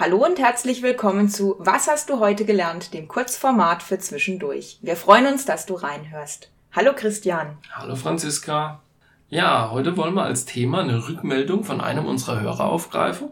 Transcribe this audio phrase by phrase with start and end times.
[0.00, 4.78] Hallo und herzlich willkommen zu Was hast du heute gelernt, dem Kurzformat für zwischendurch.
[4.80, 6.48] Wir freuen uns, dass du reinhörst.
[6.72, 7.58] Hallo Christian.
[7.70, 8.80] Hallo Franziska.
[9.28, 13.28] Ja, heute wollen wir als Thema eine Rückmeldung von einem unserer Hörer aufgreifen.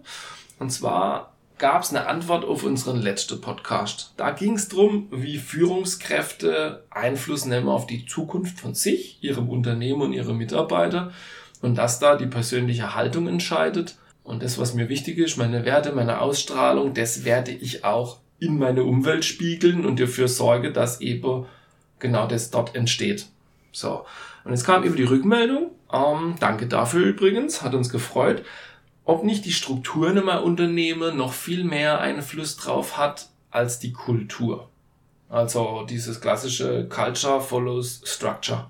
[0.59, 4.13] Und zwar gab es eine Antwort auf unseren letzten Podcast.
[4.19, 10.03] Da ging es darum, wie Führungskräfte Einfluss nehmen auf die Zukunft von sich, ihrem Unternehmen
[10.03, 11.13] und ihre Mitarbeiter
[11.63, 13.97] und dass da die persönliche Haltung entscheidet.
[14.29, 18.59] Und das, was mir wichtig ist, meine Werte, meine Ausstrahlung, das werde ich auch in
[18.59, 21.47] meine Umwelt spiegeln und dafür sorge, dass eben
[21.99, 23.27] genau das dort entsteht.
[23.73, 24.05] So.
[24.45, 25.71] Und es kam über die Rückmeldung.
[25.93, 28.45] Ähm, danke dafür übrigens, hat uns gefreut
[29.09, 33.95] ob nicht die Struktur in einem Unternehmen noch viel mehr Einfluss drauf hat als die
[33.95, 34.69] Kultur.
[35.31, 38.69] Also dieses klassische Culture follows Structure.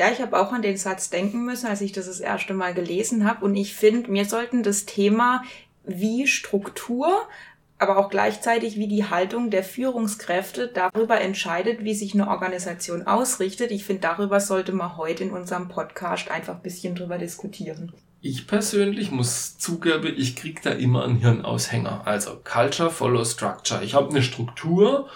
[0.00, 2.72] Ja, ich habe auch an den Satz denken müssen, als ich das das erste Mal
[2.72, 3.44] gelesen habe.
[3.44, 5.42] Und ich finde, wir sollten das Thema
[5.84, 7.28] wie Struktur,
[7.76, 13.72] aber auch gleichzeitig wie die Haltung der Führungskräfte darüber entscheidet, wie sich eine Organisation ausrichtet.
[13.72, 17.92] Ich finde, darüber sollte man heute in unserem Podcast einfach ein bisschen drüber diskutieren.
[18.22, 22.06] Ich persönlich muss zugeben, ich krieg da immer einen Hirnaushänger.
[22.06, 23.84] Also Culture follows Structure.
[23.84, 25.10] Ich habe eine Struktur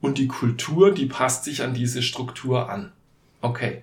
[0.00, 2.92] und die Kultur, die passt sich an diese Struktur an.
[3.42, 3.82] Okay.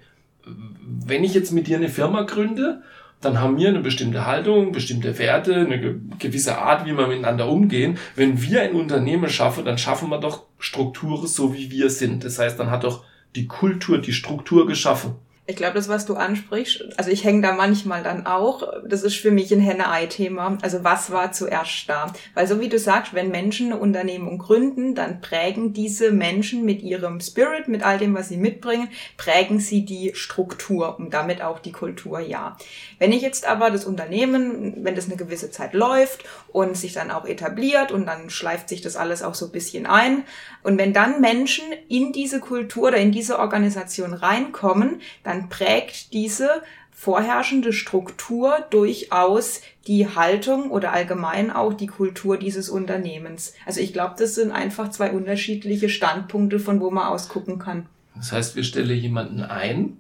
[1.06, 2.82] Wenn ich jetzt mit dir eine Firma gründe,
[3.22, 7.98] dann haben wir eine bestimmte Haltung, bestimmte Werte, eine gewisse Art, wie wir miteinander umgehen.
[8.16, 12.24] Wenn wir ein Unternehmen schaffen, dann schaffen wir doch Strukturen so, wie wir sind.
[12.24, 13.04] Das heißt, dann hat doch
[13.36, 15.16] die Kultur die Struktur geschaffen.
[15.50, 19.16] Ich glaube, das, was du ansprichst, also ich hänge da manchmal dann auch, das ist
[19.16, 20.58] für mich ein Henne-Ei-Thema.
[20.62, 22.12] Also was war zuerst da?
[22.34, 26.82] Weil so wie du sagst, wenn Menschen eine Unternehmung gründen, dann prägen diese Menschen mit
[26.82, 31.60] ihrem Spirit, mit all dem, was sie mitbringen, prägen sie die Struktur und damit auch
[31.60, 32.58] die Kultur, ja.
[33.00, 37.10] Wenn ich jetzt aber das Unternehmen, wenn das eine gewisse Zeit läuft und sich dann
[37.10, 40.26] auch etabliert und dann schleift sich das alles auch so ein bisschen ein
[40.64, 46.14] und wenn dann Menschen in diese Kultur oder in diese Organisation reinkommen, dann dann prägt
[46.14, 46.62] diese
[46.92, 53.54] vorherrschende Struktur durchaus die Haltung oder allgemein auch die Kultur dieses Unternehmens.
[53.68, 57.86] Also ich glaube, das sind einfach zwei unterschiedliche Standpunkte, von wo man aus gucken kann.
[58.16, 59.98] Das heißt, wir stellen jemanden ein,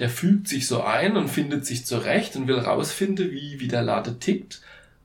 [0.00, 3.82] der fügt sich so ein und findet sich zurecht und will rausfinden, wie, wie der
[3.82, 4.62] Lade tickt.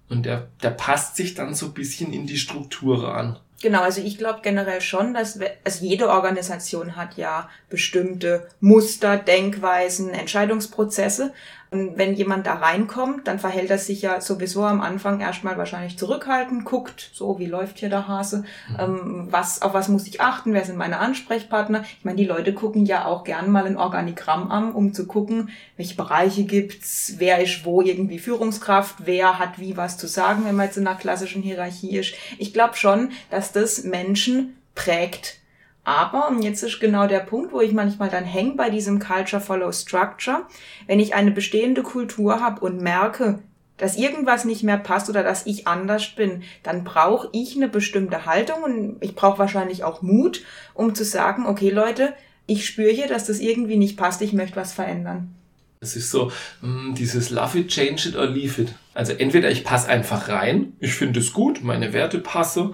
[0.10, 3.38] Und der, der passt sich dann so ein bisschen in die Struktur an.
[3.62, 10.12] Genau, also ich glaube generell schon, dass also jede Organisation hat ja bestimmte Muster, Denkweisen,
[10.12, 11.34] Entscheidungsprozesse.
[11.70, 15.98] Und wenn jemand da reinkommt, dann verhält er sich ja sowieso am Anfang erstmal wahrscheinlich
[15.98, 18.76] zurückhaltend, guckt, so, wie läuft hier der Hase, mhm.
[18.80, 21.84] ähm, was, auf was muss ich achten, wer sind meine Ansprechpartner.
[22.00, 25.50] Ich meine, die Leute gucken ja auch gern mal ein Organigramm an, um zu gucken,
[25.76, 30.56] welche Bereiche gibt's, wer ist wo irgendwie Führungskraft, wer hat wie was zu sagen, wenn
[30.56, 32.14] man jetzt in einer klassischen Hierarchie ist.
[32.38, 35.40] Ich glaube schon, dass das Menschen prägt
[35.88, 39.42] aber, und jetzt ist genau der Punkt, wo ich manchmal dann hänge bei diesem Culture
[39.42, 40.46] Follow Structure,
[40.86, 43.40] wenn ich eine bestehende Kultur habe und merke,
[43.78, 48.26] dass irgendwas nicht mehr passt oder dass ich anders bin, dann brauche ich eine bestimmte
[48.26, 50.42] Haltung und ich brauche wahrscheinlich auch Mut,
[50.74, 52.14] um zu sagen, okay Leute,
[52.48, 55.34] ich spüre hier, dass das irgendwie nicht passt, ich möchte was verändern.
[55.80, 58.74] Es ist so mh, mm, dieses Love it, change it or leave it.
[58.94, 62.74] Also entweder ich passe einfach rein, ich finde es gut, meine Werte passe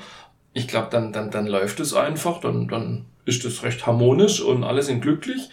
[0.53, 4.63] ich glaube, dann, dann, dann läuft es einfach, dann, dann ist es recht harmonisch und
[4.63, 5.49] alle sind glücklich.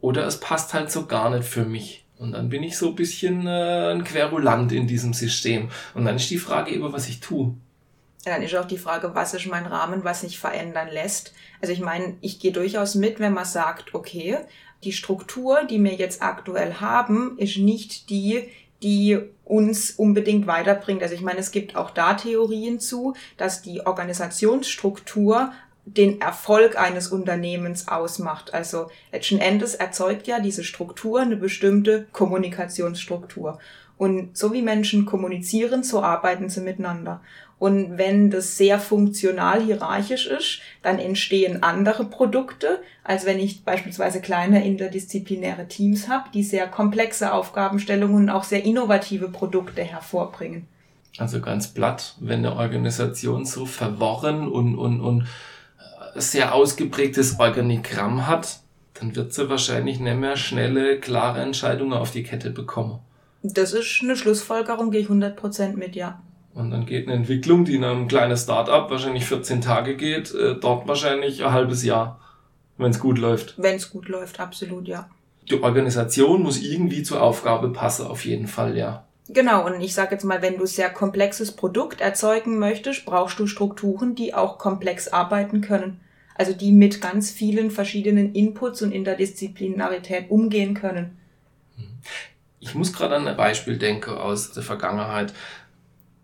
[0.00, 2.04] Oder es passt halt so gar nicht für mich.
[2.18, 5.70] Und dann bin ich so ein bisschen äh, ein Querulant in diesem System.
[5.94, 7.54] Und dann ist die Frage eben, was ich tue.
[8.24, 11.32] Ja, dann ist auch die Frage, was ist mein Rahmen, was sich verändern lässt.
[11.60, 14.38] Also ich meine, ich gehe durchaus mit, wenn man sagt, okay,
[14.84, 18.48] die Struktur, die wir jetzt aktuell haben, ist nicht die,
[18.82, 21.02] die uns unbedingt weiterbringt.
[21.02, 25.52] Also ich meine, es gibt auch da Theorien zu, dass die Organisationsstruktur
[25.86, 28.52] den Erfolg eines Unternehmens ausmacht.
[28.52, 33.58] Also letzten Endes erzeugt ja diese Struktur eine bestimmte Kommunikationsstruktur.
[33.96, 37.22] Und so wie Menschen kommunizieren, so arbeiten sie miteinander.
[37.58, 44.20] Und wenn das sehr funktional hierarchisch ist, dann entstehen andere Produkte, als wenn ich beispielsweise
[44.20, 50.68] kleine interdisziplinäre Teams habe, die sehr komplexe Aufgabenstellungen und auch sehr innovative Produkte hervorbringen.
[51.18, 58.28] Also ganz platt, wenn eine Organisation so verworren und, und, und äh, sehr ausgeprägtes Organigramm
[58.28, 58.60] hat,
[58.94, 63.00] dann wird sie wahrscheinlich nicht mehr schnelle, klare Entscheidungen auf die Kette bekommen.
[63.42, 66.20] Das ist eine Schlussfolgerung, gehe ich 100% mit, ja.
[66.58, 70.56] Und dann geht eine Entwicklung, die in einem kleinen Startup wahrscheinlich 14 Tage geht, äh,
[70.56, 72.20] dort wahrscheinlich ein halbes Jahr,
[72.78, 73.54] wenn es gut läuft.
[73.58, 75.08] Wenn es gut läuft, absolut, ja.
[75.48, 79.04] Die Organisation muss irgendwie zur Aufgabe passen, auf jeden Fall, ja.
[79.28, 83.46] Genau, und ich sage jetzt mal, wenn du sehr komplexes Produkt erzeugen möchtest, brauchst du
[83.46, 86.00] Strukturen, die auch komplex arbeiten können.
[86.34, 91.16] Also die mit ganz vielen verschiedenen Inputs und Interdisziplinarität umgehen können.
[92.58, 95.32] Ich muss gerade an ein Beispiel denken aus der Vergangenheit.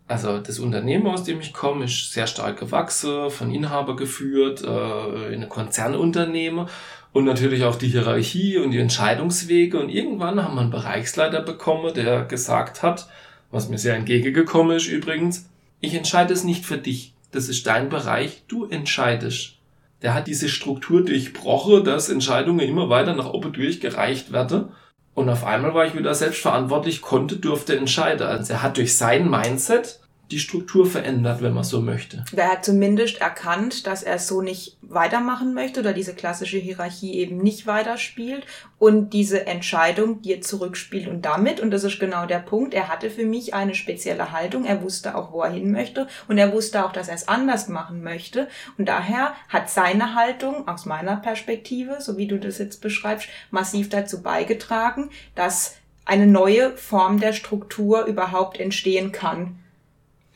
[0.07, 5.35] Also das Unternehmen, aus dem ich komme, ist sehr stark gewachsen, von Inhaber geführt, äh,
[5.35, 6.69] in ein Konzernunternehmen
[7.13, 9.79] und natürlich auch die Hierarchie und die Entscheidungswege.
[9.79, 13.09] Und irgendwann haben wir einen Bereichsleiter bekommen, der gesagt hat,
[13.51, 15.49] was mir sehr entgegengekommen ist übrigens,
[15.81, 17.15] ich entscheide es nicht für dich.
[17.31, 19.55] Das ist dein Bereich, du entscheidest.
[20.03, 24.69] Der hat diese Struktur durchbrochen, dass Entscheidungen immer weiter nach oben durchgereicht werden
[25.15, 28.27] und auf einmal war ich wieder selbstverantwortlich, konnte, durfte entscheiden.
[28.27, 30.01] Also er hat durch sein Mindset
[30.31, 32.25] die Struktur verändert, wenn man so möchte.
[32.35, 37.39] Er hat zumindest erkannt, dass er so nicht weitermachen möchte oder diese klassische Hierarchie eben
[37.39, 38.47] nicht weiterspielt
[38.79, 43.11] und diese Entscheidung dir zurückspielt und damit, und das ist genau der Punkt, er hatte
[43.11, 46.85] für mich eine spezielle Haltung, er wusste auch, wo er hin möchte und er wusste
[46.85, 48.49] auch, dass er es anders machen möchte
[48.79, 53.91] und daher hat seine Haltung aus meiner Perspektive, so wie du das jetzt beschreibst, massiv
[53.91, 55.77] dazu beigetragen, dass
[56.07, 59.59] eine neue Form der Struktur überhaupt entstehen kann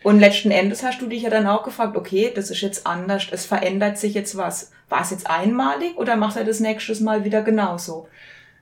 [0.02, 3.26] und letzten Endes hast du dich ja dann auch gefragt, okay, das ist jetzt anders,
[3.30, 4.70] es verändert sich jetzt was.
[4.88, 8.08] War es jetzt einmalig oder macht er das nächstes Mal wieder genauso?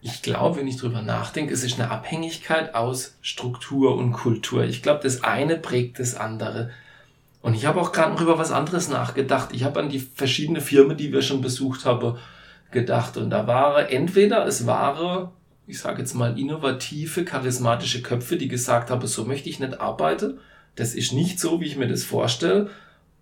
[0.00, 4.64] Ich glaube, wenn ich drüber nachdenke, es ist eine Abhängigkeit aus Struktur und Kultur.
[4.64, 6.70] Ich glaube, das eine prägt das andere.
[7.42, 9.50] Und ich habe auch gerade noch über was anderes nachgedacht.
[9.52, 12.18] Ich habe an die verschiedenen Firmen, die wir schon besucht haben,
[12.70, 13.16] gedacht.
[13.16, 15.28] Und da waren entweder es waren,
[15.66, 20.40] ich sage jetzt mal, innovative, charismatische Köpfe, die gesagt haben, so möchte ich nicht arbeiten
[20.76, 22.70] das ist nicht so, wie ich mir das vorstelle.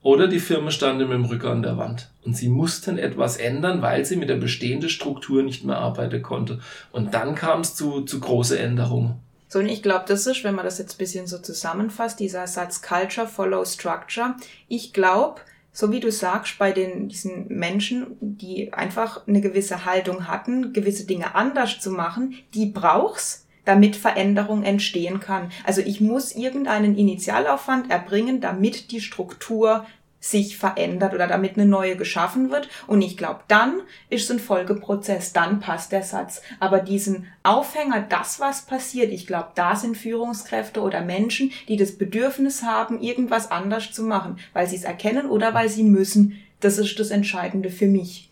[0.02, 2.10] Oder die Firma stand mit dem Rücken an der Wand.
[2.24, 6.60] Und sie mussten etwas ändern, weil sie mit der bestehenden Struktur nicht mehr arbeiten konnte.
[6.92, 9.14] Und dann kam es zu, zu große Änderungen.
[9.48, 12.46] So, und ich glaube, das ist, wenn man das jetzt ein bisschen so zusammenfasst, dieser
[12.46, 14.34] Satz Culture follow Structure.
[14.68, 15.40] Ich glaube,
[15.72, 21.06] so wie du sagst, bei den, diesen Menschen, die einfach eine gewisse Haltung hatten, gewisse
[21.06, 25.50] Dinge anders zu machen, die brauchst, damit Veränderung entstehen kann.
[25.64, 29.86] Also ich muss irgendeinen Initialaufwand erbringen, damit die Struktur
[30.24, 32.70] sich verändert oder damit eine neue geschaffen wird.
[32.86, 36.40] Und ich glaube, dann ist es ein Folgeprozess, dann passt der Satz.
[36.60, 41.98] Aber diesen Aufhänger, das, was passiert, ich glaube, da sind Führungskräfte oder Menschen, die das
[41.98, 46.40] Bedürfnis haben, irgendwas anders zu machen, weil sie es erkennen oder weil sie müssen.
[46.60, 48.30] Das ist das Entscheidende für mich.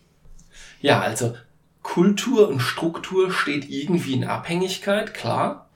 [0.81, 1.35] Ja, also
[1.83, 5.69] Kultur und Struktur steht irgendwie in Abhängigkeit, klar.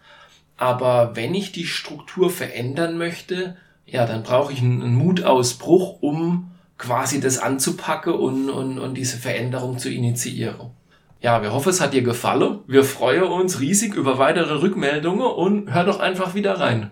[0.57, 7.19] Aber wenn ich die Struktur verändern möchte, ja, dann brauche ich einen, Mutausbruch, um quasi
[7.19, 10.71] das anzupacken und, und, und diese Veränderung zu initiieren.
[11.21, 12.59] Ja, wir hoffen, es hat dir gefallen.
[12.67, 16.91] Wir freuen uns riesig über weitere Rückmeldungen und hör doch einfach wieder rein.